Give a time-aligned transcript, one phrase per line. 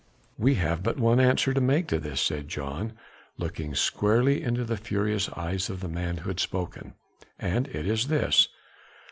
[0.35, 2.93] "We have but one answer to make to this," said John,
[3.37, 6.95] looking squarely into the furious eyes of the man who had spoken,
[7.37, 8.47] "and it is this.